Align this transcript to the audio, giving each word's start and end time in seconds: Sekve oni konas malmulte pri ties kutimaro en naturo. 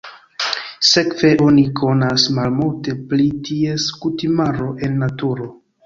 Sekve 0.91 1.31
oni 1.49 1.65
konas 1.81 2.27
malmulte 2.39 2.97
pri 3.13 3.31
ties 3.53 3.89
kutimaro 4.03 4.77
en 4.89 5.03
naturo. 5.09 5.57